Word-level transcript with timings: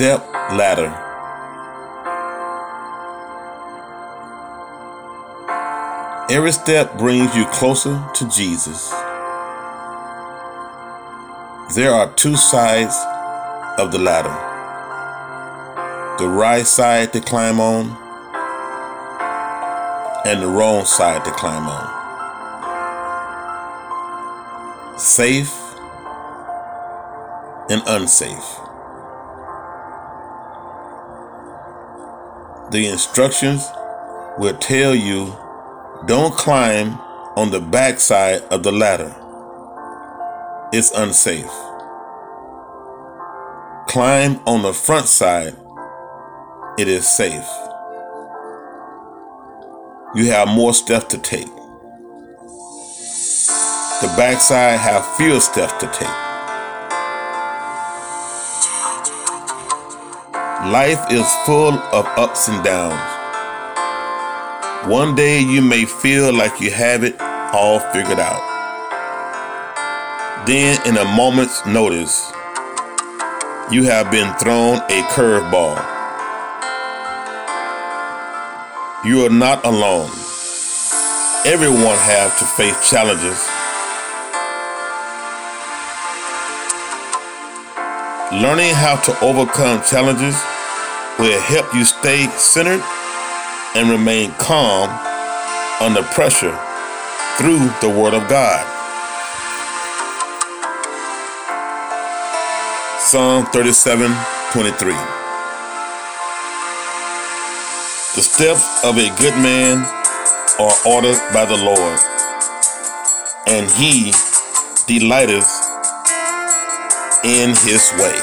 step 0.00 0.24
ladder. 0.56 0.88
Every 6.34 6.52
step 6.52 6.96
brings 6.96 7.36
you 7.36 7.44
closer 7.48 8.02
to 8.14 8.28
Jesus. 8.30 8.88
There 11.74 11.92
are 11.92 12.10
two 12.14 12.34
sides 12.36 12.96
of 13.78 13.92
the 13.92 13.98
ladder 13.98 14.34
the 16.18 16.28
right 16.30 16.66
side 16.66 17.12
to 17.12 17.20
climb 17.20 17.60
on, 17.60 17.90
and 20.24 20.42
the 20.42 20.48
wrong 20.48 20.86
side 20.86 21.26
to 21.26 21.30
climb 21.32 21.68
on. 21.68 21.88
Safe 24.98 25.52
and 27.68 27.82
unsafe. 27.86 28.69
The 32.70 32.86
instructions 32.86 33.68
will 34.38 34.56
tell 34.58 34.94
you 34.94 35.36
don't 36.06 36.32
climb 36.36 36.92
on 37.36 37.50
the 37.50 37.60
back 37.60 37.98
side 37.98 38.42
of 38.42 38.62
the 38.62 38.70
ladder. 38.70 39.12
It's 40.72 40.92
unsafe. 40.92 41.50
Climb 43.88 44.38
on 44.46 44.62
the 44.62 44.72
front 44.72 45.06
side. 45.08 45.56
It 46.78 46.86
is 46.86 47.08
safe. 47.08 47.48
You 50.14 50.26
have 50.26 50.46
more 50.46 50.72
steps 50.72 51.06
to 51.06 51.18
take. 51.18 51.46
The 54.00 54.14
backside 54.16 54.78
have 54.78 55.04
fewer 55.16 55.40
steps 55.40 55.72
to 55.80 55.86
take. 55.92 56.29
Life 60.68 61.10
is 61.10 61.26
full 61.46 61.72
of 61.72 62.04
ups 62.18 62.46
and 62.46 62.62
downs. 62.62 63.00
One 64.92 65.14
day 65.14 65.40
you 65.40 65.62
may 65.62 65.86
feel 65.86 66.34
like 66.34 66.60
you 66.60 66.70
have 66.70 67.02
it 67.02 67.18
all 67.18 67.80
figured 67.94 68.20
out. 68.20 68.44
Then, 70.46 70.78
in 70.86 70.98
a 70.98 71.04
moment's 71.16 71.64
notice, 71.64 72.30
you 73.72 73.84
have 73.84 74.10
been 74.10 74.34
thrown 74.34 74.76
a 74.76 75.02
curveball. 75.08 75.80
You 79.02 79.24
are 79.24 79.30
not 79.30 79.64
alone. 79.64 80.10
Everyone 81.46 81.96
has 82.04 82.38
to 82.38 82.44
face 82.44 82.90
challenges. 82.90 83.59
Learning 88.32 88.72
how 88.72 88.94
to 88.94 89.24
overcome 89.24 89.82
challenges 89.82 90.40
will 91.18 91.40
help 91.40 91.74
you 91.74 91.84
stay 91.84 92.28
centered 92.38 92.80
and 93.74 93.90
remain 93.90 94.30
calm 94.38 94.88
under 95.80 96.04
pressure 96.14 96.56
through 97.36 97.58
the 97.82 97.90
Word 97.90 98.14
of 98.14 98.28
God. 98.28 98.62
Psalm 103.00 103.46
37 103.46 104.14
23. 104.52 104.92
The 108.14 108.22
steps 108.22 108.84
of 108.84 108.96
a 108.96 109.10
good 109.18 109.34
man 109.42 109.78
are 110.60 110.74
ordered 110.86 111.18
by 111.34 111.46
the 111.46 111.56
Lord, 111.56 111.98
and 113.48 113.68
he 113.72 114.12
delighteth 114.86 115.59
in 117.24 117.50
his 117.50 117.92
way. 117.98 118.16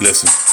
Listen. 0.00 0.47